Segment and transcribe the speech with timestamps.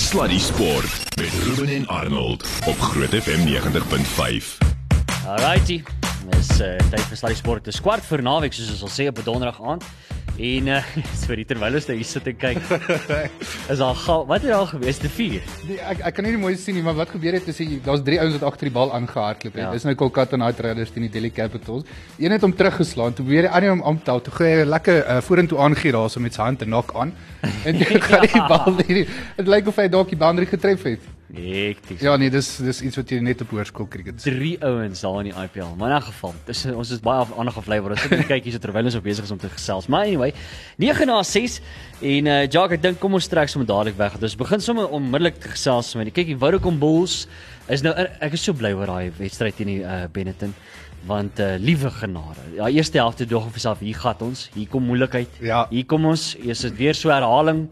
[0.00, 4.58] Sluddy Sport met Ruben en Arnold op Groot FM 90.5.
[5.26, 5.82] Alrighty.
[6.30, 7.64] Dis uh, tyd vir Sluddy Sport.
[7.68, 9.84] Dis kwart voor naweek soos ons al sê op 'n donderdag aand.
[10.40, 10.80] En uh,
[11.22, 12.60] sorry terwyl ons nou hier sit en kyk.
[13.72, 15.44] Is al ga, wat het al gewees te vier?
[15.68, 17.80] Nee, ek ek kan nie die mooi sien nie, maar wat gebeur het is jy
[17.84, 19.60] daar's drie ouens wat agter die bal aangehardloop het.
[19.60, 19.68] Ja.
[19.68, 19.76] Ja.
[19.76, 21.84] Dis nou Kolkata Knight Riders teen die Delhi Capitals.
[22.16, 25.20] Een het hom teruggeslaan, toe weer die ander hom aantel, toe gooi hy lekker uh,
[25.28, 27.14] vorentoe aangegie daarso met sy hand en knock aan.
[27.68, 31.16] En toe gaan die bal hierdie dit lyk of hy dalk die boundary getref het.
[31.30, 32.00] Hekties.
[32.02, 34.34] Ja nee, dis dis iets wat jy net op hoërskool cricket sien.
[34.34, 35.76] Drie ouens daar in die IPL.
[35.78, 37.92] Maar in 'n geval, dis ons is baie aandag gefly word.
[37.92, 39.86] Ons sit en kyk hier so terwyl ons op besig is om te gesels.
[39.86, 40.32] Maar anyway,
[40.76, 41.60] 9 na 6
[42.00, 44.18] en uh Jacques, ek dink kom ons trek sommer dadelik weg.
[44.18, 47.26] Dus begin sommer onmiddellik te gesels met die kyk die Vodacom Bulls
[47.68, 50.54] is nou ek is so bly oor daai wedstryd teen die uh Benetton
[51.06, 52.42] want uh liewe genade.
[52.56, 54.48] Ja, eerste helfte dog of self hier gat ons.
[54.54, 55.28] Hier kom moeilikheid.
[55.40, 55.66] Ja.
[55.70, 56.34] Hier kom ons.
[56.34, 57.68] Is dit weer so herhaling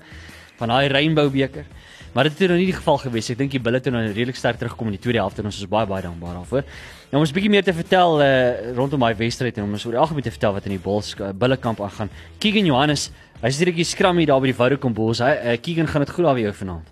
[0.57, 1.67] van daai Rainbow beker?
[2.15, 3.31] Maar dit het nou nie die geval gewees.
[3.31, 5.61] Ek dink die Bulle het nou redelik sterk teruggekom in die tweede helfte en ons
[5.61, 6.63] is baie baie dankbaar daarvoor.
[7.11, 9.85] Nou om ons 'n bietjie meer te vertel uh, rondom daai wedstryd en om ons
[9.85, 12.11] oor die algemeen te vertel wat in die Bulls uh, Bullekamp aangaan.
[12.39, 13.11] Keegan Johannes,
[13.43, 15.21] hy's direk die skram hier daar by die Vodacom Bulls.
[15.21, 16.87] Hy uh, Keegan gaan dit goed daar by jou vanaand.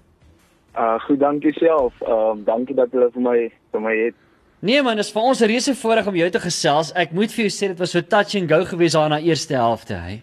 [0.77, 1.93] Uh goed, dankie self.
[2.03, 4.15] Ehm uh, dankie dat julle vir my vir my het.
[4.61, 6.93] Nee man, dis vir ons 'n reuse voorreg om jou te gesels.
[6.95, 9.55] Ek moet vir jou sê dit was so touch and go geweest daar na eerste
[9.55, 10.23] helfte, hy.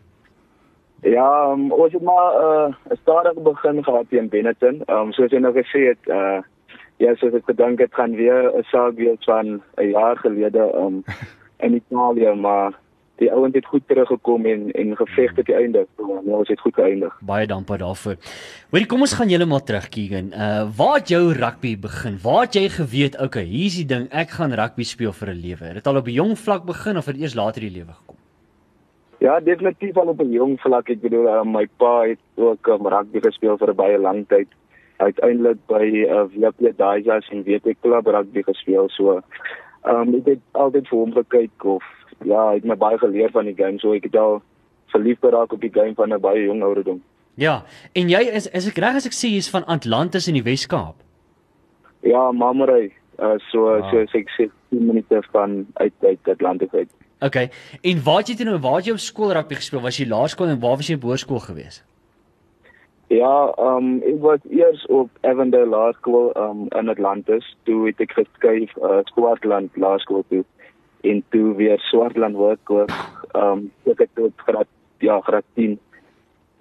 [1.03, 4.81] Ja, um, ons het maar 'n uh, stadige begin gehad teen Benetton.
[4.85, 6.39] Ehm um, soos jy nou gesê het, uh
[6.97, 11.03] ja, soos ek gedink het gaan weer 'n saak wees van 'n jaar gelede um
[11.59, 12.79] in Italië, maar
[13.15, 15.87] die ouens het goed teruggekom en en geveg tot die einde.
[15.97, 17.19] So, ja, ons het goed geëindig.
[17.21, 18.15] Baie dankbaar daarvoor.
[18.71, 20.31] Hoorie, kom ons gaan heeltemal terug Keegan.
[20.33, 22.19] Uh waar het jou rugby begin?
[22.23, 25.65] Waar het jy geweet, okay, hier's die ding, ek gaan rugby speel vir 'n lewe?
[25.65, 27.77] Het dit al op 'n jong vlak begin of het dit eers later in die
[27.77, 28.12] lewe gekom?
[29.23, 30.89] Ja, definitief al op 'n jong vlak.
[30.89, 34.47] Ek bedoel, uh, my pa het ook um, rugby gespeel vir baie lang tyd.
[34.97, 38.89] Uiteindelik by uh, WP Daisies en WP Club rugby gespeel.
[38.89, 39.21] So,
[39.83, 41.83] ehm um, ek het altyd vir hom gekyk of
[42.25, 43.80] ja, ek het my baie geleer van die game.
[43.80, 44.42] So ek het al
[44.92, 47.02] verlief geraak op die game van 'n baie jong ouderdom.
[47.36, 50.43] Ja, en jy is is ek reg as ek sê jy's van Atlantis in die
[50.43, 50.95] Wes-Kaap?
[52.02, 52.92] Ja, Mamery.
[53.19, 53.89] Uh, so Ah.
[53.92, 56.89] so ek sê 10 minute van uit uit Atlantic uit.
[57.23, 57.50] Okay.
[57.82, 59.82] En waar het jy toe nou waar het jy op skool rugby gespeel?
[59.82, 61.84] Was jy laerskool en waar was jy op hoërskool gewees?
[63.14, 68.16] Ja, ehm um, ek was eers op Avondale Laerskool um, in Atlantis, toe het ek
[68.17, 70.44] geskuif uh, Swartland Laerskool toe
[71.04, 72.88] en toe weer Swartland Hoërskool.
[72.88, 74.72] Ehm um, ek het tot graad
[75.04, 75.80] ja, graad 10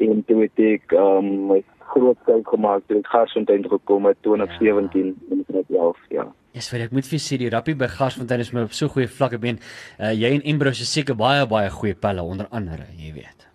[0.05, 1.61] en toe het ek um, my
[1.93, 6.27] groot kyk gemaak toe ek Garsfontein gekom het 2017 in graad 11, ja.
[6.53, 9.09] Yes, vir ek moet vir sê die rugby by Garsfontein is my op so goeie
[9.09, 9.61] vlakke been.
[9.99, 13.47] Uh jy en Embrose is seker baie baie goeie pelle onder andere, jy weet.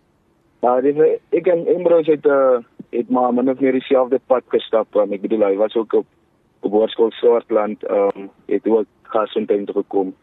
[0.66, 0.98] Ja, dis
[1.38, 2.64] ek en Embrose het uh,
[2.96, 4.96] het maar min of meer dieselfde pad gestap.
[4.96, 6.08] Um, ek bedoel hy was ook op
[6.66, 10.16] op Hoërskool Swartland, ehm um, het ook Garsfontein toe gekom.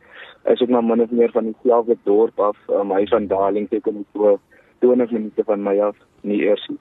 [0.51, 2.57] Is ook maar min of meer van dieselfde dorp af.
[2.69, 4.41] Um, hy is van Darling, ek kom so
[4.83, 6.79] 20 minute van my af, nie eers nie.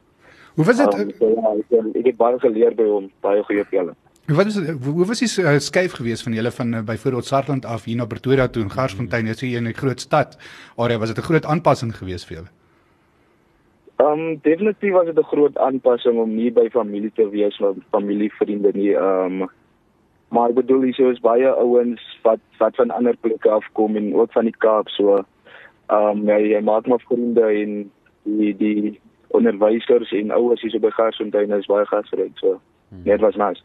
[0.56, 0.94] Hoe was dit?
[0.94, 3.96] Um, so, ja, ek, het- baie geleer by hom, baie goeie pelle.
[4.28, 7.84] Wat is hoe was die uh, skuif geweest van julle van uh, byvoorbeeld Sartland af
[7.84, 10.38] hier na Pretoria toe en Garsfontein, dis hier in 'n groot stad.
[10.78, 12.52] Area was dit 'n groot aanpassing geweest vir julle?
[13.98, 17.74] Ehm um, definitief was dit 'n groot aanpassing om nie by familie te wees, maar
[17.92, 18.94] familie, vriende nie.
[18.96, 19.50] Ehm um,
[20.30, 24.32] maar ek bedoel hier is baie ouens wat wat van ander plekke afkom en ook
[24.32, 25.26] van die Kaap so.
[25.90, 27.92] Ehm um, jy, jy maak maar vriende en
[28.24, 29.00] die die
[29.38, 32.60] onderwysers en ouers hier so by Garsfontein is baie gasryk so.
[33.06, 33.64] Net was nice.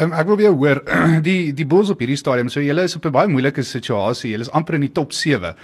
[0.00, 0.82] Um, ek wil weer hoor
[1.28, 2.50] die die Bulls op hierdie stadium.
[2.52, 4.30] So julle is op 'n baie moeilike situasie.
[4.30, 5.56] Julle is amper in die top 7.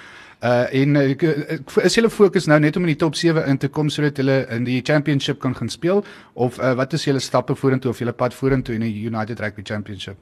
[0.43, 3.69] Uh en uh, is julle fokus nou net om in die top 7 in te
[3.69, 6.05] kom sodat julle in die championship kan gaan speel
[6.35, 9.63] of uh, wat is julle stappe vorentoe of julle pad vorentoe in die United Rugby
[9.63, 10.17] Championship?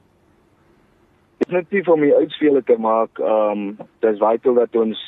[1.41, 3.19] definitief om die uitspele te maak.
[3.19, 5.01] Ehm um, dis vital dat ons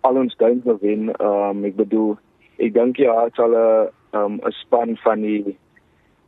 [0.00, 1.10] al ons games wil wen.
[1.12, 2.16] Ehm um, ek bedoel
[2.62, 5.58] ek dink ja, dit sal 'n ehm 'n span van die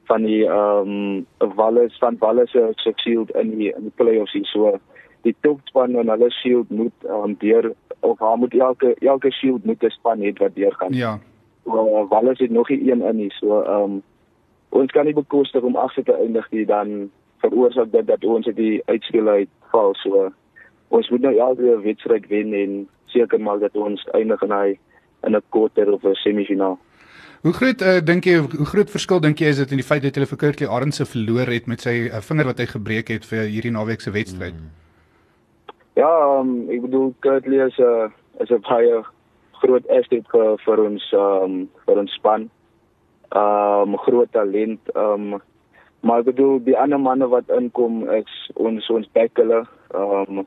[0.09, 4.47] van die ehm um, Wallis van Wallis se shield in die in die playoffs hier
[4.47, 4.79] so.
[5.23, 9.65] Die topspan en hulle shield moet ehm um, deur of haar moet elke elke shield
[9.65, 10.93] moet 'n span hê wat deurgaan.
[10.93, 11.19] Ja.
[11.65, 13.31] So, Wallis het nog nie een in nie.
[13.31, 14.03] So ehm um,
[14.69, 18.57] ons kan nie bekostig om agter te eindig nie dan veroorsaak dit dat ons uit
[18.57, 19.95] die uitspel uitval.
[19.95, 20.33] So
[20.89, 24.79] ons moet nou elke wedstryd wen en seker maak dat ons eindig in hy
[25.27, 26.79] in 'n kwarter of 'n semifinaal.
[27.43, 30.03] Hoe groot uh, dink jy hoe groot verskil dink jy is dit in die feit
[30.03, 33.25] dat hulle vir Kurtley Arendse verloor het met sy uh, vinger wat hy gebreek het
[33.25, 34.55] vir hierdie naweek se wedstryd?
[34.55, 34.71] Mm.
[35.95, 39.05] Ja, um, ek bedoel Kurtley is 'n is 'n baie
[39.53, 42.51] groot asset vir vir ons um vir ons span.
[43.35, 44.81] ehm um, groot talent.
[44.95, 45.41] Ehm um,
[46.01, 49.65] maar ek bedoel die ander manne wat inkom is ons ons back hulle.
[49.95, 50.47] Ehm um,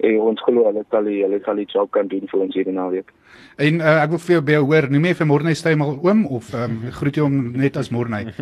[0.00, 3.12] en ons glo hulle sal hulle sal iets ook kan doen vir ons hierdie naweek.
[3.60, 6.26] En uh, ek wil vir jou baie hoor, noem jy vir Morney Steyn al oom
[6.26, 8.30] of um, groet jy hom net as Morney?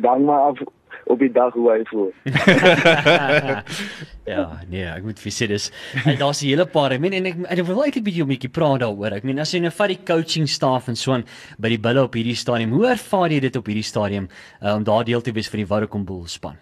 [0.00, 0.62] Dan maar af
[1.10, 2.10] op die dag hoe hy voel.
[4.32, 5.66] ja, nee, ek moet vir sê dis
[6.04, 6.94] en daar's 'n hele paar.
[6.94, 9.18] Ek meen en ek, ek wil eintlik bietjie 'n bietjie praat daaroor.
[9.18, 11.26] Ek meen as jy nou vat die coaching staf en so aan
[11.58, 14.28] by die bulle op hierdie stadium, hoe ervaar jy dit op hierdie stadium
[14.62, 16.56] uh, om daar deel te wees vir die Vodacom Bulls span?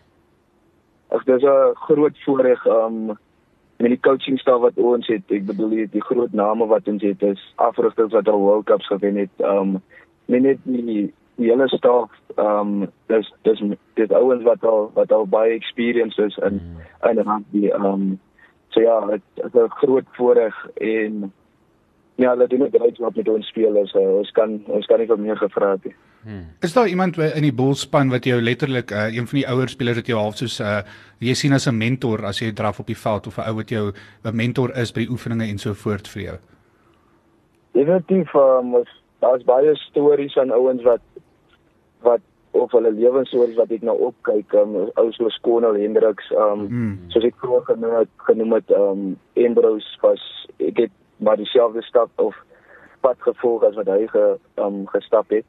[1.08, 3.18] Ag dis 'n groot voorreg um
[3.78, 5.22] met die coaching staf wat ons het.
[5.30, 8.86] Ek bedoel die, die groot name wat ons het is afrigters wat al World Cups
[8.86, 9.34] gewen het.
[9.38, 9.82] Um
[10.26, 13.62] net die die hele staf um dis dis
[13.94, 17.08] dis ouens wat al wat al baie experience is in mm.
[17.10, 17.68] in rugby.
[17.70, 18.20] Um
[18.68, 21.32] so ja, dit is 'n groot voorreg en
[22.14, 23.94] ja, hulle doen 'n baie job met ons spelers.
[23.94, 25.94] Uh, ons kan ons kan nie vir meer gevra het nie.
[26.28, 26.44] Hmm.
[26.60, 29.96] Is daar iemand in die Bullspan wat jou letterlik uh, een van die ouer spelers
[29.96, 30.82] wat jou half soos uh,
[31.24, 33.70] jy sien as 'n mentor as jy draf op die veld of 'n ou wat
[33.70, 33.92] jou
[34.24, 36.36] 'n mentor is by die oefeninge en so voort vir jou?
[37.72, 38.84] Definitief, um,
[39.20, 41.00] daar's baie stories van ouens wat
[42.02, 42.20] wat
[42.50, 46.98] of hulle lewensstories wat ek nou opkyk, um, ou soos Konel Hendriks, um mm.
[47.08, 50.20] soos ek vroeër genoem het, genoem het um Embros was
[50.58, 52.36] ek het maar dieselfde stap of
[53.00, 55.46] pad gevolg as wat hy ge, um gestap het.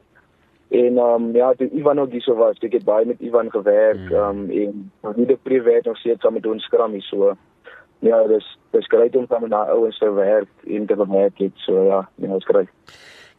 [0.69, 4.13] En um ja, toe Ivan ook hierso was, ek het baie met Ivan gewerk, mm.
[4.13, 7.33] um en nie die privé nog steeds saam met ons skram hier so.
[8.05, 8.45] Ja, dis
[8.75, 12.03] dis grait om saam met daai ouens te werk en te werk het, so ja,
[12.21, 12.69] ja, dis grait.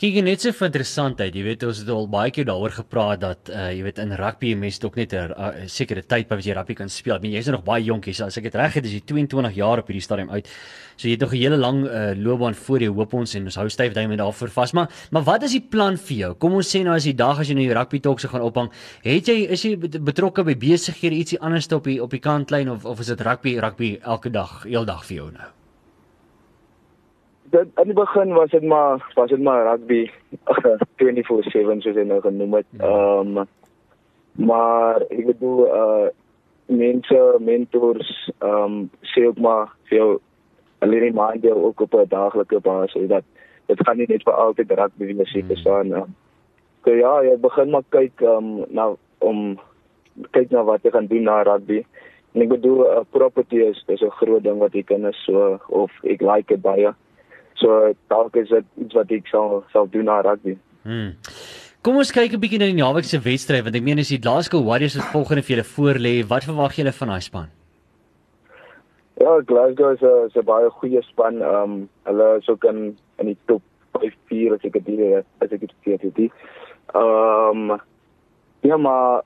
[0.01, 3.51] Kyk net so vir interessantheid, jy weet ons het al baie keer daaroor gepraat dat
[3.53, 6.75] uh jy weet in rugby mense ook net 'n uh, sekere tyd wat jy rugby
[6.75, 7.17] kan speel.
[7.17, 9.53] Ek meen jy's nog baie jonk, jy's as ek dit reg het, is jy 22
[9.61, 10.49] jaar op hierdie stadium uit.
[10.97, 13.57] So jy het nog 'n hele lang uh loopbaan voor jou, hoop ons en ons
[13.57, 14.73] hou styf daarmee daarvoor vas.
[14.73, 16.35] Maar maar wat is die plan vir jou?
[16.35, 18.71] Kom ons sê nou as die dag as jy nou jou rugby talks gaan ophang,
[19.03, 22.87] het jy is jy betrokke by besighede ietsie anders op die op die kantlyn of
[22.87, 25.60] of is dit rugby rugby elke dag, eeldag vir jou nou?
[27.51, 30.11] Dit in die begin was dit maar was dit maar rugby
[31.03, 32.67] 24/7 soos jy nou genoem het.
[32.71, 32.87] Ja.
[32.87, 33.49] Ehm um,
[34.41, 36.09] maar ek bedoel uh
[36.71, 40.19] mense mentors ehm um, sê ook maar vir
[40.81, 43.25] hulle reminder ook op 'n daaglikse basis dat
[43.67, 45.93] dit gaan nie net vir altyd rugby wees nie, verstaan.
[45.93, 46.15] Um,
[46.85, 49.59] so ja, jy begin maar kyk ehm um, na om
[50.31, 51.85] kyk na wat jy gaan doen na rugby.
[52.33, 55.91] En ek bedoel uh, property is is 'n groot ding wat jy kan so of
[56.03, 56.95] ek like dit baie.
[57.61, 60.57] So dalk is dit iets wat ek sal sal doen na rugby.
[60.83, 61.17] Hmm.
[61.85, 64.21] Kom ons kyk 'n bietjie na die naweek se wedstryd want ek meen as die
[64.21, 67.49] Glasgow Warriors wat volgende vir julle voorlê, wat verwag julle van daai span?
[69.21, 71.43] Ja, Glasgow is 'n is 'n baie goeie span.
[71.43, 73.63] Ehm um, hulle is ook in in die top
[73.93, 76.33] 5 as ek dit as ek dit sien dit.
[76.95, 77.81] Ehm
[78.63, 79.23] ja, maar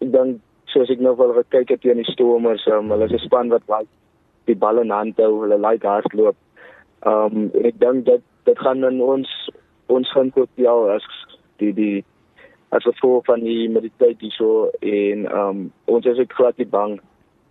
[0.00, 3.26] ek dink soos ek nou wel gekyk het teen die Stormers, um, hulle is 'n
[3.26, 3.88] span wat like
[4.46, 6.36] die bal in hand hou, hulle like hardloop.
[7.08, 9.28] Ehm um, ek dink dat dit gaan in ons
[9.86, 11.06] ons gaan tot ja as
[11.62, 12.04] die die
[12.70, 16.98] as gevolg van die mediteit hierso en ehm um, ons is ek glad nie bang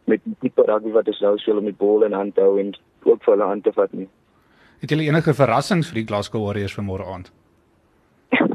[0.10, 2.72] met die tipe rugby wat ons nou speel met bal in hand hou en
[3.04, 4.08] ook vir hulle aan te vat nie.
[4.80, 7.32] Het julle enige verrassings vir die Glasgow Warriors vir môre aand?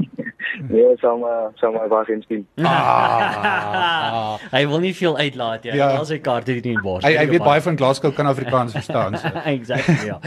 [0.64, 2.44] Nee, sal maar sal maar wag en speel.
[2.62, 4.38] Ah.
[4.54, 5.74] hy wil nie veel uitlaat ja.
[5.74, 5.88] ja.
[5.98, 7.04] Al sy kaarte het nie in bors.
[7.04, 9.18] Hy hy weet baie van Glasgow kan Afrikaans verstaan.
[9.18, 9.42] So.
[9.56, 10.20] exactly ja.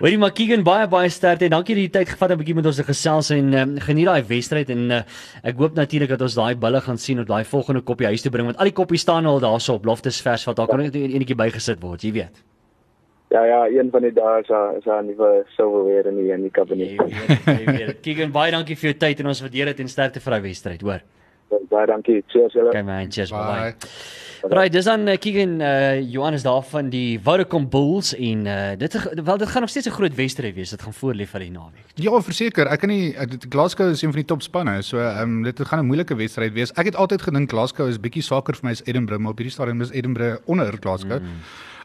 [0.00, 2.40] Hoorie maar Keegan baie baie sterkte en dankie dat jy die tyd gevat het 'n
[2.40, 5.00] bietjie met ons te gesels en um, geniet daai wedstryd en uh,
[5.44, 8.32] ek hoop natuurlik dat ons daai bulle gaan sien op daai volgende koppie huis toe
[8.32, 10.94] bring want al die koppies staan al daarso op loftes vers wat daar kan net
[10.96, 12.40] enetjie bygesit word, jy weet.
[13.28, 15.16] Ja ja, een van die dae is is aan die
[15.56, 18.00] silverware in die in die kabinet.
[18.04, 20.80] Keegan baie dankie vir jou tyd en ons waardeer dit en sterkte vir daai wedstryd,
[20.80, 21.04] hoor.
[21.68, 22.22] Baie dankie.
[22.32, 22.72] Cheers julle.
[22.72, 23.30] Okay man, cheers.
[23.30, 23.76] Bye.
[23.76, 24.29] bye.
[24.40, 28.96] Right, dis dan uh, Keegan uh Johannes daar van die Vodacom Bulls en uh dit
[29.24, 30.70] wel dit gaan nog steeds 'n groot wedstryd wees.
[30.70, 31.84] Dit gaan voorlê vir die naweek.
[31.94, 32.66] Ja, verseker.
[32.66, 33.14] Ek kan nie
[33.48, 34.82] Glasgow is een van die topspanne.
[34.82, 36.72] So ehm um, dit gaan 'n moeilike wedstryd wees.
[36.72, 39.54] Ek het altyd gedink Glasgow is bietjie swakker vir my as Edinburgh, maar op hierdie
[39.54, 41.20] stadium is Edinburgh onder Glasgow.
[41.20, 41.28] Mm.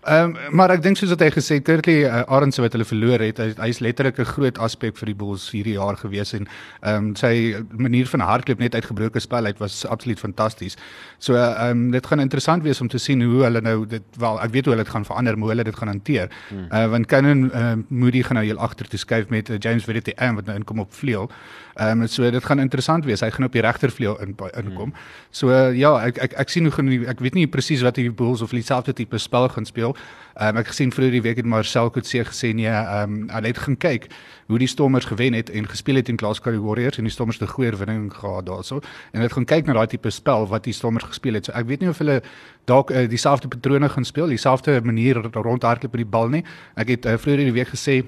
[0.06, 2.86] Ehm um, maar ek dink soos wat hy gesê het, Curly uh, Arendse wat hulle
[2.86, 6.34] verloor het, hy, hy is letterlik 'n groot aspek vir die Bulls hierdie jaar gewees
[6.38, 10.78] en ehm um, sy manier van hardloop net uitgebroke spel uit was absoluut fantasties.
[11.18, 14.42] So ehm um, dit gaan interessant wees om te sien hoe hulle nou dit wel
[14.42, 16.30] ek weet hoe hulle dit gaan verander, hoe hulle dit gaan hanteer.
[16.50, 16.68] Hmm.
[16.70, 20.14] Uh want Cannon uh, Moody gaan nou heel agter toe skuif met uh, James Verity
[20.18, 21.32] en wat nou inkom op vleuel.
[21.76, 23.26] Ehm um, so dit gaan interessant wees.
[23.26, 24.94] Hy gaan op die regtervleuel in inkom.
[24.94, 24.94] Hmm.
[25.32, 28.12] So uh, ja, ek ek ek sien hoe gaan ek weet nie presies wat die
[28.12, 29.95] Bulls of dieselfde tipe spel gaan speel.
[29.95, 33.42] Ehm um, ek gesien vroeër die week het Marcel Coetzee gesê nee, ehm um, hy
[33.48, 34.10] het gaan kyk
[34.48, 37.48] hoe die Stormers gewen het en gespeel het in Glasgow Warriors en die Stormers 'n
[37.48, 38.82] goeie oorwinning gehad daarso.
[39.12, 41.46] En hy het gaan kyk na daai tipe spel wat die Stormers gespeel het.
[41.46, 42.22] So ek weet nie of hulle
[42.66, 46.44] dalk uh, dieselfde patrone gaan speel, dieselfde manier rondhardloop met die bal nie.
[46.75, 48.04] Ek het uh, vroeër die week gesê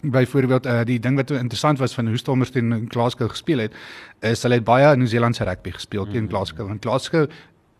[0.00, 3.74] byvoorbeeld uh, die ding wat interessant was van hoe Stormers teen Glasgow gespeel het
[4.20, 6.28] is hulle het baie Nieu-Seelandse rugby gespeel teen mm.
[6.28, 7.28] Glasgow en Glasgow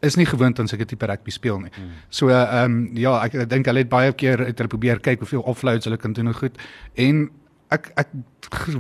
[0.00, 1.72] is nie gewoond aan sulke tipe rugby speel nie.
[1.76, 1.90] Mm.
[2.08, 5.18] So ehm um, ja, ek, ek dink hulle het baie keer het hulle probeer kyk
[5.24, 6.58] hoeveel offloads hulle kan doen en goed
[6.94, 7.28] en
[7.70, 8.10] ek ek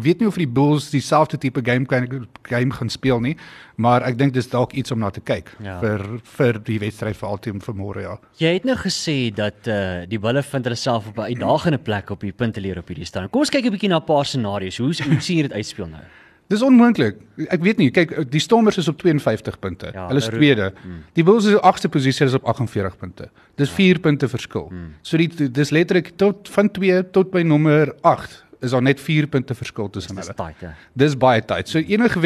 [0.02, 2.08] weet nie of die Bulls dieselfde tipe game kan
[2.48, 3.36] game gaan speel nie,
[3.76, 5.76] maar ek dink dis dalk iets om na te kyk ja.
[5.82, 6.02] vir
[6.36, 8.16] vir die wedstryd vir altyd vir môre ja.
[8.40, 11.78] Jy het nou gesê dat eh uh, die Bulle vind hulle self op 'n uitdagende
[11.78, 13.30] plek op die punteleer op hierdie staan.
[13.30, 14.78] Kom ons kyk 'n bietjie na 'n paar scenario's.
[14.78, 16.02] Hoe hoe sien jy dit uitspeel nou?
[16.50, 17.20] Dis onmoontlik.
[17.46, 19.92] Ek weet nie, kyk, die Stormers is op 52 punte.
[19.94, 20.72] Ja, hulle is tweede.
[20.82, 21.04] Hmm.
[21.14, 23.28] Die Bulls is op 8ste posisie, hulle is op 48 punte.
[23.60, 24.02] Dis 4 ja.
[24.08, 24.66] punte verskil.
[24.72, 24.88] Hmm.
[25.06, 29.26] So die dis letterlik tot van 2 tot by nommer 8 is daar net 4
[29.26, 30.26] punte verskil tussen hulle.
[30.26, 30.72] Dis tight, ja.
[30.92, 31.68] Dis baie tight.
[31.68, 32.20] So enige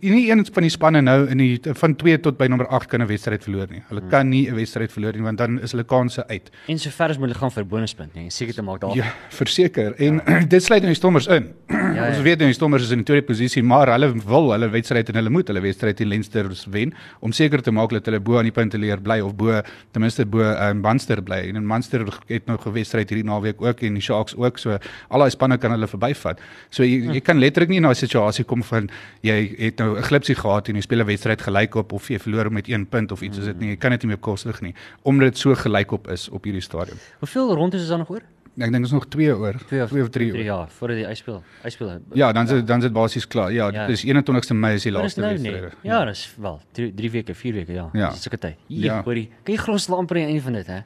[0.00, 3.02] nie een van die spanne nou in die van 2 tot by nommer 8 kan
[3.02, 3.82] 'n wedstryd verloor nie.
[3.88, 4.10] Hulle hmm.
[4.10, 6.50] kan nie 'n wedstryd verloor nie want dan is hulle kansse uit.
[6.68, 8.94] En sover as moet hulle gaan vir bonuspunt, nee, seker te maak daar.
[8.96, 9.94] Ja, verseker.
[9.98, 10.40] En ja.
[10.54, 11.52] dit sluit in die Stormers in.
[11.68, 12.08] Ja, ja.
[12.08, 15.08] Ons weet in die Stormers is in die tweede posisie, maar hulle wil hulle wedstryd
[15.08, 18.38] en hulle moet hulle wedstryd teen Leinster wen om seker te maak dat hulle bo
[18.38, 19.60] aan die punte leer bly of bo
[19.92, 21.48] ten minste bo um, Munster bly.
[21.48, 24.76] En Munster het nou gewedstryd hierdie naweek ook en die Sharks ook, so
[25.08, 26.42] al daai spanne kan hulle verbyvat.
[26.70, 28.90] So jy jy kan letterlik nie in 'n situasie kom van
[29.22, 32.18] jy het nou 'n glipsie gehad en jy speel 'n wedstryd gelyk op of jy
[32.18, 33.70] verloor met 1 punt of iets soos dit nie.
[33.70, 36.62] Jy kan dit nie meer koslig nie omdat dit so gelyk op is op hierdie
[36.62, 36.98] stadium.
[37.18, 38.22] Hoeveel rondes is daar nog oor?
[38.60, 39.56] Ek dink ons nog 2 oor.
[39.70, 40.42] 2 of 3 oor.
[40.44, 41.38] Ja, voordat die uitspel.
[41.62, 41.92] Uitspel.
[42.12, 42.60] Ja, dan is ja.
[42.60, 43.52] dan is dit basies klaar.
[43.52, 43.86] Ja, ja.
[43.88, 45.62] dis 21ste Mei is die laaste nou wedstryd.
[45.62, 45.90] Nee.
[45.90, 47.88] Ja, dis wel 3 weke, 4 weke, ja.
[47.92, 48.10] ja.
[48.10, 48.60] Dis sulke tyd.
[48.66, 49.30] Ja, hoorie.
[49.42, 50.82] Kan jy glos lamp aan die einde van dit, hè?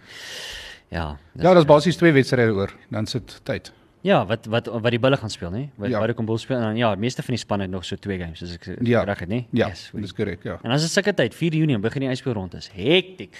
[0.94, 1.08] Ja.
[1.34, 2.74] Ja, dis basies 2 wedstryde oor.
[2.88, 3.72] Dan sit tyd.
[4.06, 5.64] Ja, wat wat wat die bulle gaan speel, nê?
[5.74, 5.98] Wat ja.
[5.98, 7.96] wat die Bulls speel en dan ja, die meeste van die spanne het nog so
[7.98, 9.02] twee games, as ek ja.
[9.02, 9.40] reg het, nê?
[9.50, 10.60] Ja, yes, dis korrek, ja.
[10.62, 12.68] En as dit sulke tyd 4 Junie begin die ysspeel rond is.
[12.74, 13.34] Hektiek.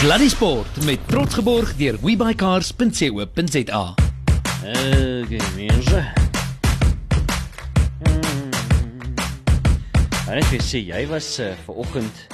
[0.00, 3.84] Sluddy Sport met trots geborg deur webycars.co.za.
[4.66, 6.02] Okay, mense.
[10.26, 12.26] Maar net sê jy was uh, ver oggend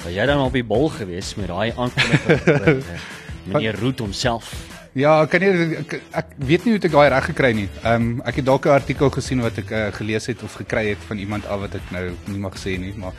[0.00, 2.82] was jy dan op die bol gewees met daai aankondiging
[3.52, 4.77] meneer Root homself.
[4.96, 7.68] Ja, kan nie ek, ek weet nie hoe ek daai reg gekry nie.
[7.82, 10.88] Ehm um, ek het dalk 'n artikel gesien wat ek uh, gelees het of gekry
[10.88, 13.12] het van iemand af wat ek nou nie mag sê nie, maar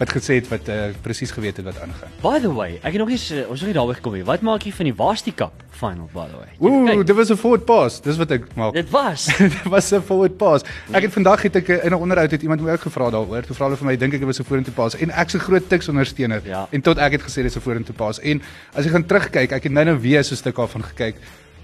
[0.00, 2.12] wat gesê het wat uh, presies geweet het wat aangaan.
[2.22, 4.24] By the way, ek het nog nie uh, ons nog nie daarby gekom nie.
[4.24, 6.50] Wat maak jy van die Wasti Cup final by the way?
[6.58, 8.00] Ooh, dit was 'n forward pass.
[8.00, 8.72] Dis wat ek maak.
[8.72, 9.26] Dit was.
[9.38, 10.64] dit was 'n forward pass.
[10.92, 13.42] Ek het vandag het ek in 'n onderhoud het iemand my ook gevra daaroor.
[13.42, 15.44] Toe vra hulle vir my, dink ek dit was 'n vorentoe pass en ek's 'n
[15.44, 16.42] groot tiks ondersteuner.
[16.44, 16.66] Ja.
[16.70, 18.42] En tot ek het gesê dis 'n vorentoe pass en
[18.74, 21.16] as jy gaan terugkyk, ek het nou nou weer so 'n stuk daarvan gekyk.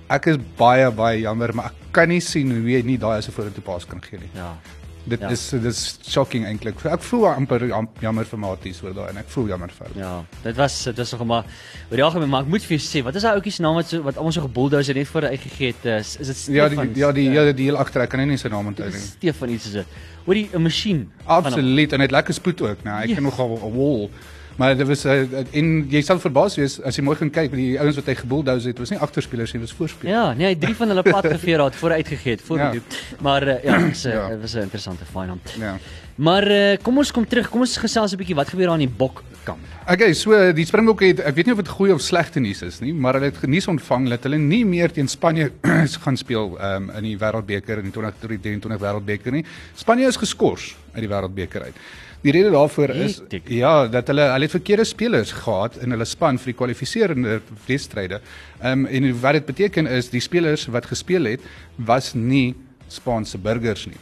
[0.08, 3.28] Ek is baie baie jammer, maar ek kan nie sien hoe jy nie daai as
[3.28, 4.30] 'n vorentoe pas kan gee nie.
[4.34, 4.56] Ja.
[5.04, 5.30] Dit ja.
[5.34, 6.78] is dit is shocking eintlik.
[6.86, 7.64] Ek voel amper
[8.00, 9.94] jammer vir Maties oor daai en ek voel jammer vir.
[9.98, 10.12] Ja,
[10.44, 11.48] dit was dit was nog maar
[11.90, 13.80] oor die algemeen maar ek moet vir jou sê, wat is daai ouetjie se naam
[13.80, 16.54] wat so wat almal so gebulldozer net voor uitgegee het is is dit Stefan?
[16.54, 19.02] Ja, die ja die ja die heel agter ek kan nie sy naam onthou nie.
[19.08, 19.98] Stefan iets is dit.
[20.26, 21.02] Hoor jy 'n masjien?
[21.26, 23.00] Absoluut en hy het lekker spoed ook, nou.
[23.00, 23.18] Hy yes.
[23.18, 24.10] kan nogal 'n wall
[24.56, 27.78] Maar dit was uh, en jy sal verbaas wees as jy mooi gaan kyk die
[27.80, 30.14] ouens wat hy gebulldoze het, was nie agterspelers nie, was voorspelers.
[30.14, 32.70] Ja, nee, hy drie van hulle pad geveer het vooruit gegee het voor ja.
[32.70, 32.82] die
[33.20, 34.28] Maar uh, ja, dit ja.
[34.40, 35.38] was 'n interessante final.
[35.58, 35.76] Ja.
[36.16, 37.48] Maar uh, kom ons kom terug.
[37.50, 39.60] Kom ons gesels 'n bietjie wat gebeur aan die Bokkamp.
[39.88, 42.80] Okay, so die Springbokke het ek weet nie of dit goeie of slegte nuus is
[42.80, 45.50] nie, maar hulle het genuus ontvang dat hulle nie meer teen Spanje
[46.04, 49.44] gaan speel um, in die Wêreldbeker in die 2023 Wêreldbeker nie.
[49.74, 51.74] Spanje is geskort uit die Wêreldbeker uit.
[52.22, 53.18] Die rede daarvoor is
[53.50, 58.20] ja, dat hulle hulle het verkeerde spelers gehad in hulle span vir die kwalifiserende wedstryde.
[58.60, 61.40] Ehm um, en wat dit beteken is die spelers wat gespeel het
[61.76, 62.54] was nie
[62.86, 63.98] Spaanse burgers nie.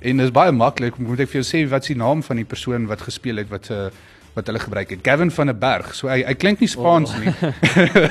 [0.00, 2.38] En dit is baie maklik, moet ek vir jou sê wat is die naam van
[2.38, 4.06] die persoon wat gespeel het wat uh, eh,
[4.38, 5.00] wat hulle gebruik het.
[5.02, 5.94] Gavin van der Berg.
[5.98, 7.22] So hy hy klink nie Spaans oh.
[7.22, 7.32] nie.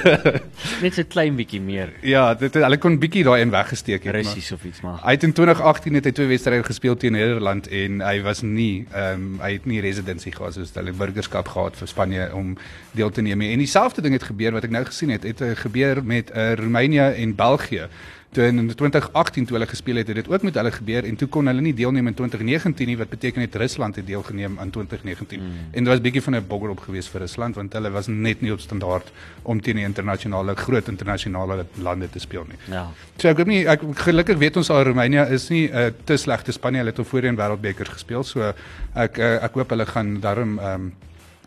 [0.83, 1.93] Net so klein bietjie meer.
[2.05, 4.15] Ja, dit hulle kon bietjie daai in weggesteek het.
[4.17, 4.99] Russies of iets maar.
[5.05, 8.85] Hy het in 2018 het hy twee wedstryde gespeel teen Nederland en hy was nie
[8.91, 12.55] ehm um, hy het nie residency gehad soos hulle burgerskap gehad vir Spanje om
[12.97, 13.53] deel te neem nie.
[13.55, 15.23] En dieselfde ding het gebeur wat ek nou gesien het.
[15.27, 17.87] Het uh, gebeur met uh, Roemenië en België
[18.35, 21.27] toe in 2018 toe hulle gespeel het, het dit ook met hulle gebeur en toe
[21.27, 25.39] kon hulle nie deelneem in 2019 nie wat beteken het Rusland het deelgeneem aan 2019.
[25.39, 25.53] Mm.
[25.71, 28.41] En dit was bietjie van 'n bogger op gewees vir Rusland want hulle was net
[28.41, 32.59] nie op standaard om teen die internasionale groot internasionale lande te speel nie.
[32.75, 32.87] Ja.
[33.17, 36.17] So ek weet nie ek gelukkig weet ons al Roemenië is nie 'n uh, te
[36.17, 38.53] slegte Spanje hulle het al voorheen wêreldbeker gespeel so
[38.93, 40.93] ek uh, ek hoop hulle gaan daarom ehm um,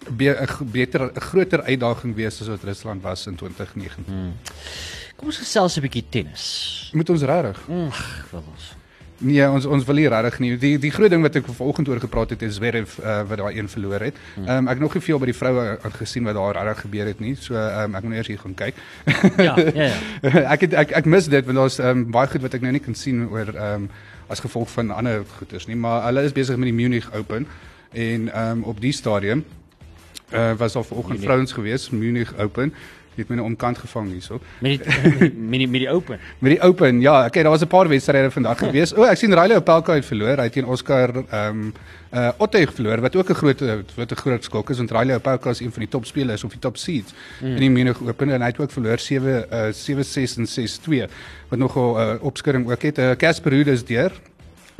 [0.08, 4.04] be, 'n beter 'n groter uitdaging wees as wat Rusland was in 2019.
[4.06, 4.32] Hmm.
[5.20, 6.90] Kom ons gesels 'n bietjie tennis.
[6.96, 7.58] Moet ons regtig?
[7.68, 8.68] Ag, wil ons.
[9.20, 10.56] Nee, ons ons wil hier regtig nie.
[10.56, 13.58] Die die groot ding wat ek vanoggend oor gepraat het is Zverev uh, wat daai
[13.58, 14.16] een verloor het.
[14.38, 17.20] Ehm um, ek nog nie veel by die vroue aangesien wat daar regtig gebeur het
[17.20, 17.34] nie.
[17.36, 18.74] So ehm um, ek moet eers hier gaan kyk.
[19.36, 20.40] Ja, ja, ja.
[20.54, 22.72] ek het ek ek mis dit want daar's ehm um, baie goed wat ek nou
[22.72, 23.90] nie kan sien oor ehm um,
[24.28, 27.46] as gevolg van ander goeters nie, maar hulle is besig met die Munich Open
[27.92, 29.44] en ehm um, op die stadium
[30.32, 32.72] uh, was daar vanoggend vrouens gewees, Munich Open.
[33.20, 34.40] Het my nou omkant gevang hierso.
[34.58, 34.88] Met die
[35.52, 36.18] met die met die open.
[36.38, 38.94] Met die Open, ja, okay, daar was 'n paar wedstryde vandag gewees.
[38.94, 40.36] O, ek sien Riley Opelka het verloor.
[40.36, 41.72] Hy het teen Oscar ehm um,
[42.10, 45.14] uh Otte verloor wat ook 'n groot eh, wat 'n groot skok is want Riley
[45.14, 47.46] Opelka is een van die top spelers of die top seeds mm.
[47.46, 50.46] in die Munich Open en hy het ook verloor 7 uh 7-6 en
[51.06, 51.10] 6-2
[51.48, 52.98] wat nogal 'n uh, opskudding ook het.
[52.98, 54.12] Uh, Casper Ruud is deur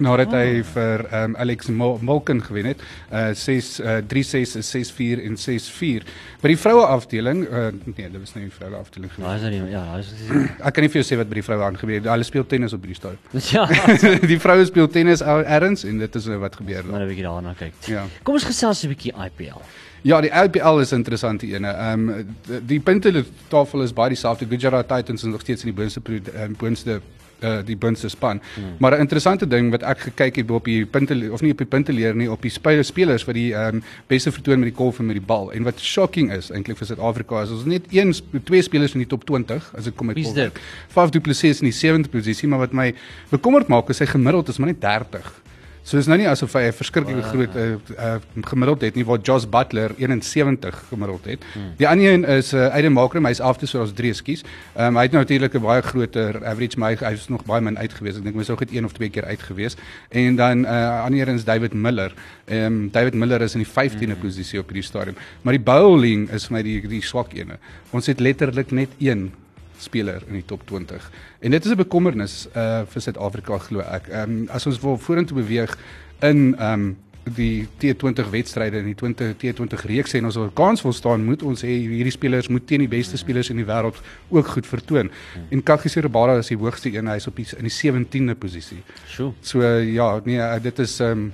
[0.00, 2.82] nadat hy vir um, Alex Molken gewen het.
[3.12, 6.06] Uh 6 uh 3-6 is 6-4 en 6-4.
[6.42, 9.24] By die vroue afdeling, uh nee, dit was nie die vroue afdeling nie.
[9.26, 10.12] Nou is dit ja, is
[10.66, 12.10] Ek kan nie vir jou sê wat by die vroue aangebeur het.
[12.10, 13.20] Hulle speel tennis op hierdie stadium.
[13.50, 13.64] Ja,
[14.32, 17.06] die vroue speel tennis erns en dit is nou wat gebeur maar daar.
[17.06, 17.74] 'n bietjie daarna kyk.
[17.90, 18.06] Ja.
[18.22, 19.62] Kom ons gesels 'n bietjie IPL.
[20.02, 21.68] Ja, die IPL is 'n interessante ene.
[21.68, 24.46] Ehm um, die, die punte tafel is baie dieselfde.
[24.46, 26.00] Gujarat Titans is nog steeds in die boonste
[26.34, 27.00] ehm, boonste
[27.44, 28.40] uh, die boonste span.
[28.54, 28.64] Hmm.
[28.78, 31.66] Maar 'n interessante ding wat ek gekyk het op die punte of nie op die
[31.66, 34.76] punte leer nie, op die spelers spelers wat die ehm um, beste vertoon met die
[34.76, 35.52] golf en met die bal.
[35.52, 38.14] En wat shocking is eintlik vir Suid-Afrika is ons net een
[38.44, 40.34] twee spelers in die top 20 as dit kom met golf.
[40.34, 40.60] dit?
[40.88, 42.94] Faf du Plessis in die 7de posisie, maar wat my
[43.28, 45.42] bekommerd maak is sy gemiddeld is maar net 30.
[45.90, 47.64] So is nou nie asof hy 'n verskriklike groot uh,
[47.98, 51.42] uh, gemiddeld het nie waar Josh Butler 71 gemiddeld het.
[51.52, 51.72] Hmm.
[51.80, 54.44] Die ander een is uh, Aiden Makram, hy's af te so as 3 skies.
[54.76, 57.60] Ehm um, hy het nou natuurlik 'n baie groter average maar hy hy's nog baie
[57.60, 58.16] min uit gewees.
[58.16, 59.76] Ek dink hy sou net een of twee keer uit gewees.
[60.10, 62.14] En dan uh ander een is David Miller.
[62.46, 64.22] Ehm um, David Miller is in die 15de hmm.
[64.22, 65.16] posisie op hierdie stadium.
[65.42, 67.58] Maar die bowling is vir my die die swak ene.
[67.90, 69.32] Ons het letterlik net een
[69.80, 71.10] speler in die top 20.
[71.40, 74.08] En dit is 'n bekommernis uh vir Suid-Afrika glo ek.
[74.08, 75.78] Ehm um, as ons wil vorentoe beweeg
[76.20, 76.96] in ehm um,
[77.34, 81.42] die T20 wedstryde en die 20 T20 reeks en ons wil kans wil staan, moet
[81.42, 85.10] ons hê hierdie spelers moet teen die beste spelers in die wêreld ook goed vertoon.
[85.50, 88.80] En Kagiso Rabada is die hoogste een, hy's op die in die 17de posisie.
[89.06, 89.32] Sjoe.
[89.40, 91.32] So ja, nee, dit is ehm um,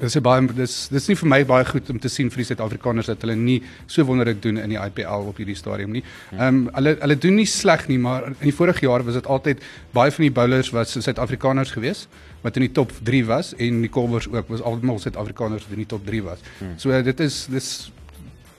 [0.00, 3.10] Dis baie dis dis nie vir my baie goed om te sien vir die Suid-Afrikaners
[3.12, 6.02] dat hulle nie so wonderlik doen in die IPL op hierdie stadium nie.
[6.32, 9.26] Ehm um, hulle hulle doen nie sleg nie, maar in die vorige jaar was dit
[9.26, 9.62] altyd
[9.94, 12.06] baie van die bowlers was Suid-Afrikaners gewees
[12.42, 15.84] wat in die top 3 was en die bowlers ook was almal Suid-Afrikaners wat in
[15.84, 16.42] die top 3 was.
[16.76, 17.70] So uh, dit is dis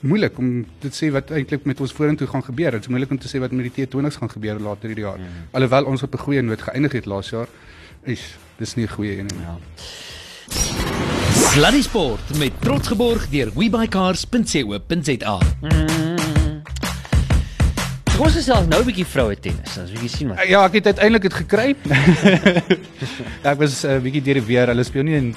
[0.06, 2.76] moeilik om te sê wat eintlik met ons vorentoe gaan gebeur.
[2.76, 5.20] Dit is moeilik om te sê wat met die T20s gaan gebeur later hierdie jaar.
[5.52, 7.48] Alhoewel ons op 'n goeie noot geëindig het laas jaar.
[8.04, 9.44] Is dis nie 'n goeie een nie.
[9.44, 11.15] Ja.
[11.56, 15.36] Sluddy Sport met trots geborg deur webycars.co.za.
[18.10, 19.78] Kom ons gesels nou 'n bietjie vroue tennis.
[19.80, 20.42] Ons bietjie sien wat.
[20.44, 21.72] Ja, ek het uiteindelik dit gekry.
[23.40, 24.68] ja, ek was 'n uh, bietjie deur die weer.
[24.68, 25.32] Hulle speel nie in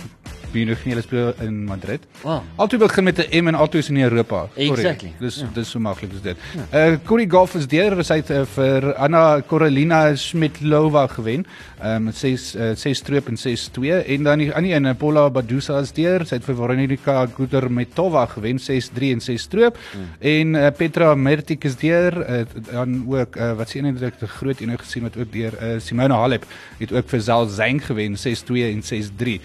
[0.53, 2.05] Munich nie, hulle speel in Madrid.
[2.23, 2.41] Wow.
[2.55, 4.47] Altyd begin met 'n M en altyd is in Europa.
[4.55, 5.13] Exactly.
[5.19, 5.47] Dis ja.
[5.53, 6.38] dis so maklik is dit.
[6.73, 11.45] Uh Corey Golf is deur, sy het uh, vir Anna Corolina Smitlova gewen.
[11.81, 15.79] Ehm um, 6 uh, 6 streep en 6-2 en dan die ander een Paula Badusa
[15.79, 19.77] is deur, sy het vir Veronika Gudermetova gewen 6-3 en 6 streep.
[19.91, 20.09] Hmm.
[20.19, 24.62] En uh, Petra Mertik is deur, uh, dan ook uh, wat sien ek 'n groot
[24.62, 26.45] een gesien wat ook deur uh, Simona Halep
[26.79, 29.41] het ook vir Zal Zeng gewen 6-2 en 6-3.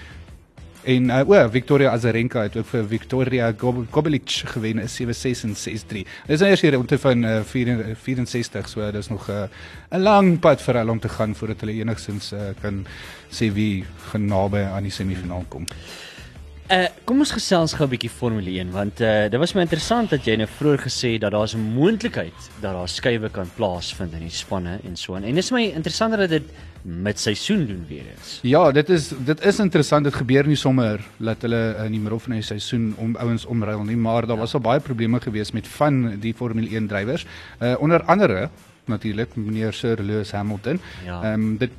[0.85, 5.55] En uh, o, Victoria Azarenka het ook vir Victoria Gob Gobelic gewen is 7-6 en
[5.57, 6.03] 6-3.
[6.29, 10.38] Dis nou eers hier omtrent van uh, 4 64, so dis nog 'n uh, lang
[10.40, 12.85] pad vir hulle om te gaan voordat hulle enigstens uh, kan
[13.31, 15.64] sê wie gaan naby aan die semifinaal kom.
[16.72, 20.09] Uh kom ons gesels gou 'n bietjie Formule 1 want uh dit was my interessant
[20.09, 24.20] dat jy nou vroeër gesê dat daar 'n moontlikheid dat daar skuwe kan plaasvind in
[24.20, 25.24] die spanne en so aan.
[25.24, 26.42] En dis my interessant dat dit
[26.83, 28.38] met seisoen doen weer is.
[28.42, 30.05] Ja, dit is dit is interessant.
[30.05, 33.85] Dit gebeur nie sommer dat hulle in die middel van die seisoen om ouens omruil
[33.85, 37.27] nie, maar daar was al baie probleme gewees met van die Formule 1 drywers.
[37.61, 38.48] Uh onder andere
[38.85, 40.81] natuurlik meneer Sir Lewis Hamilton.
[41.05, 41.22] Ja.
[41.22, 41.70] Ehm um, dit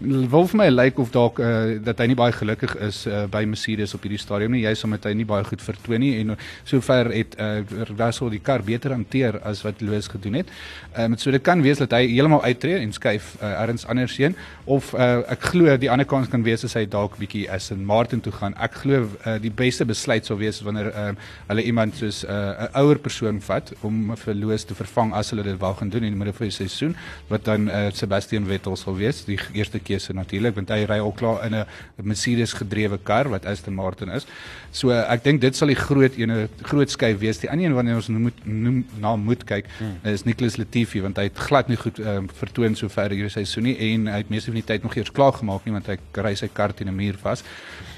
[0.00, 3.42] wil vir my lyk of dalk uh, dat hy nie baie gelukkig is uh, by
[3.44, 4.62] Mercedes op hierdie stadium nie.
[4.64, 6.32] Juist omdat hy nie baie goed vertoon nie en
[6.64, 7.60] sover het uh,
[7.90, 10.52] Russell die kar beter hanteer as wat Lewis gedoen het.
[10.94, 14.16] Ehm um, so dit kan wees dat hy heeltemal uittreë en skuif uh, ergens anders
[14.16, 17.68] heen of uh, ek glo die ander kans kan wees as hy dalk bietjie as
[17.74, 18.56] in Martin toe gaan.
[18.56, 21.10] Ek glo uh, die beste besluit sou wees wanneer uh,
[21.50, 25.44] hulle iemand soos 'n uh, ouer persoon vat om vir Lewis te vervang as hulle
[25.44, 26.96] dit wel gaan doen in die middel van die seisoen
[27.28, 30.98] wat dan uh, Sebastian Vettel sal wees die eerste keer keuse natuurlik want hy ry
[31.02, 31.66] al klaar in 'n
[32.02, 34.26] Mercedes gedrewe kar wat Aston Martin is.
[34.72, 37.38] So ek dink dit sal die groot ene groot skei wees.
[37.38, 40.12] Die ander een wanneer ons noem, noem na moet kyk hmm.
[40.12, 43.76] is Nicholas Latifi want hy het glad nie goed um, vertoon sover hierdie seisoen nie
[43.90, 46.34] en hy het meeste van die tyd nog eers klaar gemaak nie want hy ry
[46.34, 47.44] sy kar teen 'n muur vas.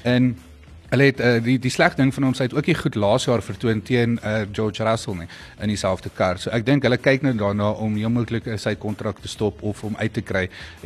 [0.03, 0.35] En
[0.93, 3.41] Hulle het uh, die die sleg ding van sy het ook nie goed laas jaar
[3.41, 5.25] vertoon teen uh, George Russell nie
[5.65, 6.37] in dieselfde kar.
[6.37, 9.63] So ek dink hulle kyk nou daarna om heel moontlik uh, sy kontrak te stop
[9.65, 10.43] of om uit te kry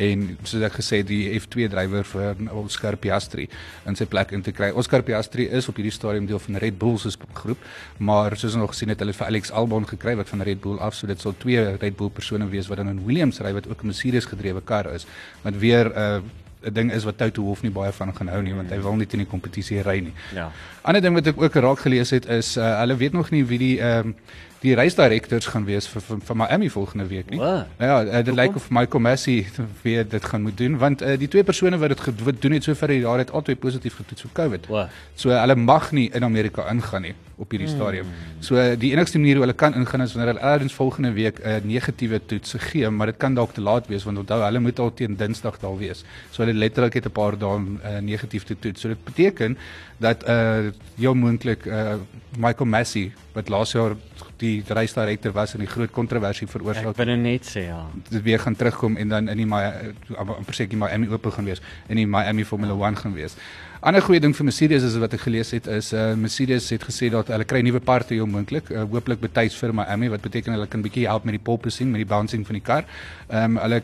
[0.07, 3.49] en soos ek gesê die F2 drywer vir Oscar Piastri
[3.83, 4.71] in sy plek in te kry.
[4.71, 7.67] Oscar Piastri is op hierdie stadium deel van Red Bull se groep,
[7.99, 10.79] maar soos ons nog gesien het, hulle vir Alex Albon gekry wat van Red Bull
[10.79, 13.67] af, so dit sal twee Red Bull persone wees wat dan in Williams ry wat
[13.67, 15.03] ook 'n Mercedes gedrewe kar is,
[15.43, 18.41] wat weer 'n uh, 'n ding is wat Toto Wolff nie baie van gaan hou
[18.41, 20.13] nie want hy wil nie teen die kompetisie ry nie.
[20.35, 20.51] Ja.
[20.81, 23.59] Ander ding wat ek ook raak gelees het is uh, hulle weet nog nie wie
[23.59, 24.15] die ehm um,
[24.63, 27.39] die reisdirekteurs gaan wees vir vir, vir Miami volgende week nie.
[27.41, 27.63] Wow.
[27.79, 29.45] Ja, uh, dit lyk of Michael Massey
[29.83, 32.93] weer dit gaan moet doen want uh, die twee persone wat dit gedoen het sover
[32.93, 34.67] die jaar het albei positief getoets vir COVID.
[34.73, 34.99] Wow.
[35.15, 38.07] So hulle mag nie in Amerika ingaan nie op hierdie stadium.
[38.09, 38.41] Hmm.
[38.41, 41.49] So die enigste manier hoe hulle kan ingaan is wanneer hulle eers volgende week 'n
[41.49, 44.79] uh, negatiewe toets gee, maar dit kan dalk te laat wees want onthou hulle moet
[44.79, 46.03] al teen Dinsdag daar wees.
[46.31, 48.81] So hulle letterlik het 'n paar dae uh, negatief te toets.
[48.81, 49.57] So dit beteken
[49.97, 51.95] dat uh jou moontlik uh
[52.37, 53.95] Michael Massey wat laas jaar
[54.41, 56.91] die reisdirekteur was en die groot kontroversie veroorsaak.
[56.93, 57.79] Ek wil net sê ja.
[58.09, 61.63] Dit weer gaan terugkom en dan in die amper seker die Miami Open gaan wees
[61.87, 63.37] en die Miami Formula 1 gaan wees.
[63.85, 67.11] Ander goeie ding vir Mercedes is wat ek gelees het is uh Mercedes het gesê
[67.13, 70.65] dat hulle kry nuwe parte hier moontlik, uh, hooplik betyds vir Miami wat beteken hulle
[70.71, 72.89] kan bietjie help met die pole position, met die bouncing van die kar.
[73.29, 73.83] Ehm um, hulle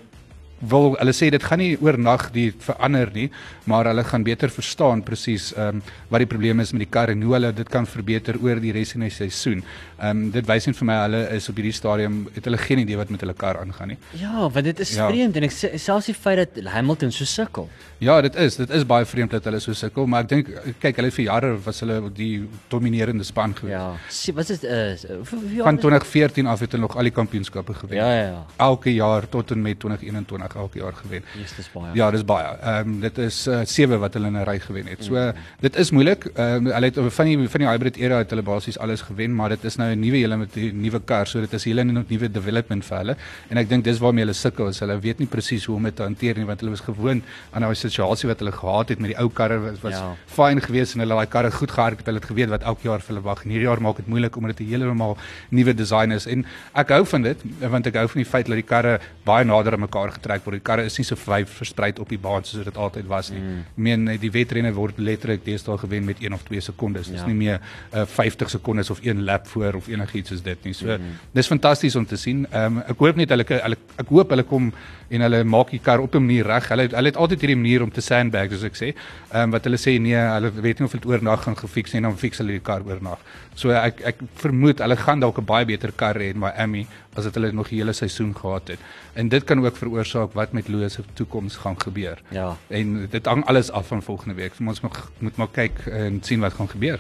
[0.69, 3.30] wil hulle sê dit gaan nie oornag die verander nie,
[3.65, 7.10] maar hulle gaan beter verstaan presies ehm um, wat die probleem is met die kar
[7.10, 9.63] en hoe hulle dit kan verbeter oor die res van die seisoen.
[9.99, 12.80] Ehm um, dit wys net vir my hulle is op hierdie stadium het hulle geen
[12.80, 13.97] idee wat met hulle kar aangaan nie.
[14.21, 15.08] Ja, want dit is Ja.
[15.10, 17.69] vreemd en ek sê selfs die feit dat Hamilton so sukkel.
[17.99, 20.47] Ja, dit is, dit is baie vreemd dat hulle so sukkel, maar ek dink
[20.80, 23.71] kyk, hulle vir jare was hulle die dominerende span gewees.
[23.73, 23.95] Ja.
[24.10, 27.73] Sê, wat is uh Van jaar is- 2014 af het hulle nog al die kampioenskappe
[27.73, 27.95] gewen.
[27.97, 28.45] Ja, ja, ja.
[28.58, 31.24] Elke jaar tot en met 2021 elke jaar gewen.
[31.39, 31.94] Yes, dis baie.
[31.94, 32.58] Ja, dis baie.
[32.62, 35.04] Ehm um, dit is uh, sewe wat hulle in 'n ry gewen het.
[35.04, 36.26] So uh, dit is moeilik.
[36.36, 39.36] Ehm um, hulle het van die van die hybrid era het hulle basies alles gewen,
[39.36, 41.84] maar dit is nou 'n nuwe hele met 'n nuwe kar, so dit is hele
[41.84, 43.16] nog nuwe development vir hulle.
[43.50, 44.68] En ek dink dis waarmee hulle sukkel.
[44.68, 47.24] is Hulle weet nie presies hoe om dit te hanteer nie want hulle was gewoond
[47.52, 50.16] aan daai situasie wat hulle gehad het met die ou karre was, was Ja.
[50.26, 52.06] fyn geweest en hulle daai karre goed gehard het.
[52.06, 53.44] Hulle het geweet wat elke jaar vir hulle wag.
[53.44, 55.18] En hierdie jaar maak dit moeilik omdat dit 'n heeltemal
[55.50, 56.26] nuwe design is.
[56.28, 59.44] En ek hou van dit want ek hou van die feit dat die karre baie
[59.46, 60.56] nader aan mekaar getrek word.
[60.56, 63.39] Die karre is nie so vyf versprei op die baan soos dit altyd was nie.
[63.39, 63.60] Mm.
[63.60, 67.08] Ek meen die wedrenne word letterlik deesdae gewen met 1 of 2 sekondes.
[67.08, 67.28] Dis Ja.
[67.28, 67.60] nie meer
[67.93, 70.74] uh, 50 sekondes of 1 lap voor of enigiets soos dit nie.
[70.74, 71.19] So mm.
[71.32, 72.48] dis fantasties om te sien.
[72.52, 74.72] Ehm um, ek hoop net hulle hulle ek hoop hulle kom
[75.13, 76.69] en hulle maak die kar op 'n manier reg.
[76.69, 78.93] Hulle hulle het altyd hierdie manier om te sandbag soos ek sê.
[79.32, 81.98] Ehm um, wat hulle sê nee, hulle weet nie of dit oornag gaan gefiks nie
[82.02, 83.19] en dan fiks hulle die kar oornag.
[83.56, 87.24] So ek ek vermoed hulle gaan dalk 'n baie beter kar hê in Miami as
[87.24, 88.80] dit hulle nog die hele seisoen gehad het.
[89.13, 92.21] En dit kan ook veroorsaak wat met Lewis se toekoms gaan gebeur.
[92.29, 92.57] Ja.
[92.67, 94.53] En dit hang alles af van volgende week.
[94.65, 96.99] Ons moet moet maar kyk en sien wat gaan gebeur.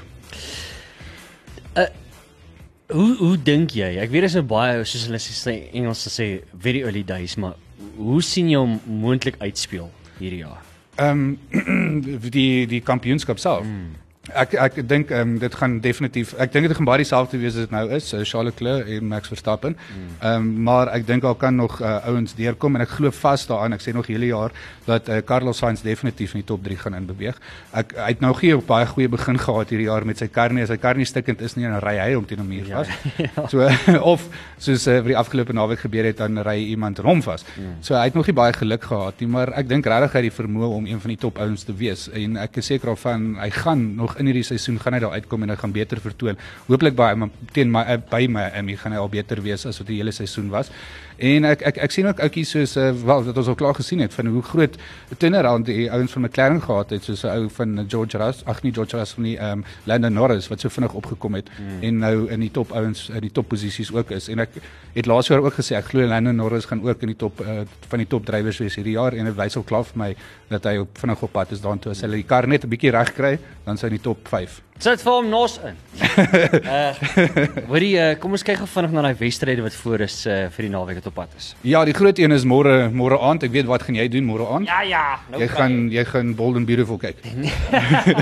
[2.93, 3.95] Hoe hoe dink jy?
[4.03, 7.55] Ek weet dit is 'n baie soos hulle sê Engels sê very early days, maar
[7.95, 10.61] hoe sien jy hom moontlik uitspeel hierdie jaar?
[10.95, 13.65] Ehm um, die die kampioenskap self.
[13.65, 13.95] Mm.
[14.31, 17.57] Ek ek dink ehm um, dit gaan definitief ek dink dit gaan baie dieselfde wees
[17.57, 19.73] as dit nou is, uh, Charles Leclerc en Max Verstappen.
[20.21, 23.43] Ehm um, maar ek dink daar kan nog uh, ouens deurkom en ek glo vas
[23.49, 23.75] daaraan.
[23.75, 24.55] Ek sê nog hele jaar
[24.85, 27.35] dat uh, Carlos Sainz definitief in die top 3 gaan inbeweeg.
[27.75, 30.55] Ek hy het nou gee op baie goeie begin gehad hierdie jaar met sy kar
[30.55, 30.63] nie.
[30.63, 32.83] As sy kar nie stikkend is nie, dan ry hy om teen 'n muur Ja.
[32.85, 32.87] vas.
[33.51, 33.67] So
[33.99, 34.23] of
[34.57, 37.43] soos uh, vir die afgelope naweek gebeur het dan ry iemand hom vas.
[37.81, 40.31] So hy het nog nie baie geluk gehad nie, maar ek dink regtig hy het
[40.31, 43.35] die vermoë om een van die top ouens te wees en ek is seker daarvan
[43.35, 46.39] hy gaan nog in hierdie seisoen gaan hy daar uitkom en hy gaan beter vertoon.
[46.67, 47.13] Hooplik by
[47.55, 50.13] teen my uh, by my Emmy gaan hy al beter wees as wat die hele
[50.15, 50.71] seisoen was.
[51.17, 53.99] En ek ek ek sien ook outjies soos uh, wel wat ons al klaar gesien
[53.99, 54.77] het van hoe groot
[55.17, 58.73] turnaround die ouens van McLaren gehad het soos 'n ou van George Russell, ag nee
[58.73, 61.81] George Russell nie, ehm um, Lando Norris wat so vinnig opgekom het mm.
[61.81, 64.27] en nou in die top ouens in die top posisies ook is.
[64.27, 64.49] En ek
[64.93, 67.61] het laas jaar ook gesê ek glo Lando Norris gaan ook in die top uh,
[67.87, 70.15] van die top drywers wees hierdie jaar en dit wys al klaar vir my
[70.49, 72.91] dat hy op vinnig op pad is daartoe as hulle die kar net 'n bietjie
[72.91, 75.77] reg kry, dan sou hy in die top 5 Sit vir hom nos in.
[75.93, 76.91] Uh,
[77.69, 80.65] hoorie, uh, kom ons kyk gou vinnig na daai wedstryde wat voor is uh, vir
[80.65, 81.51] die naweek wat op pad is.
[81.63, 83.45] Ja, die groot een is môre môre aand.
[83.47, 84.67] Ek weet wat gaan jy doen môre aand?
[84.67, 87.21] Ja ja, nou Jy gaan jy gaan Bold and Beautiful kyk.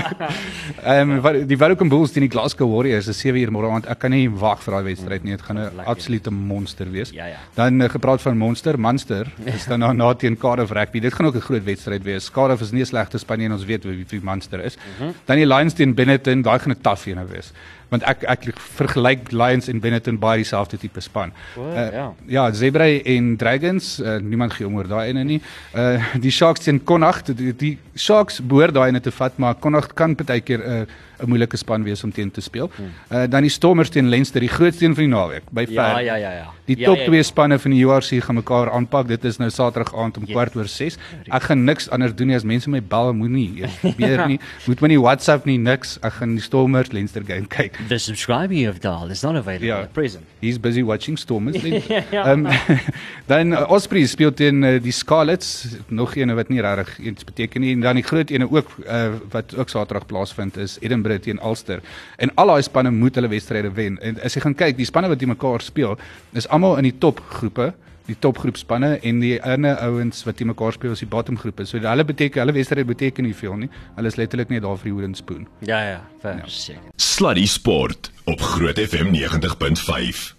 [0.92, 3.88] Ehm um, die Welcome Bulls teen die Glasgow Warriors is 7 uur môre aand.
[3.90, 5.34] Ek kan nie wag vir daai wedstryd nie.
[5.34, 7.10] Dit gaan 'n absolute monster wees.
[7.16, 7.40] Ja, ja.
[7.58, 11.00] Dan uh, gepraat van monster, Munster is dan na, na teen Cardiff Rugby.
[11.00, 12.30] Dit gaan ook 'n groot wedstryd wees.
[12.30, 14.76] Cardiff is nie 'n slegte span nie en ons weet wie wie Munster is.
[14.98, 15.14] Mhm.
[15.26, 17.52] Dan die Lions teen Benetton, daai gaan 'n taaf een wees.
[17.92, 21.32] Want ek ek vergelyk Lions en Benetton baie dieselfde tipe span.
[21.56, 22.14] O, Eh, ja.
[22.26, 25.40] Ja, Zebra en Dragons, uh, niemand gee om oor daai ene nie.
[25.74, 29.92] Uh die Sharks teen Connacht, die, die Sharks behoort daai ene te vat, maar Connacht
[29.94, 30.86] kan partykeer 'n uh,
[31.22, 32.70] 'n moeilike span wees om teen te speel.
[33.10, 35.74] Uh dan die Stormers teen Leinster, die grootste een van die naweek by ver.
[35.74, 36.46] Ja ja ja ja.
[36.64, 39.08] Die ja, top ja, twee spanne van die URC gaan mekaar aanpak.
[39.08, 40.96] Dit is nou Saterdag aand om kwart oor 6.
[41.30, 44.38] Ek gaan niks anders doen nie as mense my bel, moenie probeer nie.
[44.66, 45.98] Moet my nie WhatsApp nie, niks.
[46.02, 47.78] Ek gaan die Stormers Leinster game kyk.
[47.88, 49.80] The subscriber you have dialed is not available Ja.
[49.82, 50.24] at present.
[50.40, 51.56] He's busy watching Stormers.
[52.10, 52.26] Ja.
[52.32, 52.46] Ehm
[53.32, 57.60] dan uh, Ospreys speel teen uh, die Scarlets, nog een wat nie regtig iets beteken
[57.60, 61.40] nie en dan die groot ene ook uh, wat ook Saterdag plaasvind is Edinburgh teen
[61.44, 61.82] Ulster.
[62.16, 63.98] En al daai spanne moet hulle wedstryde wen.
[64.02, 65.98] En as jy gaan kyk, die spanne wat teen mekaar speel,
[66.32, 67.72] is almal in die topgroepe
[68.08, 71.66] die topgroepspanne en die ander ouens wat teen mekaar speel is die bottomgroepe.
[71.68, 73.70] So hulle beteken hulle wedstryde beteken nie veel nie.
[73.96, 75.46] Hulle is letterlik net daar vir die wooden spoon.
[75.66, 76.90] Ja ja, verseker.
[76.96, 80.32] Sluddy Sport op Groot FM 90.5.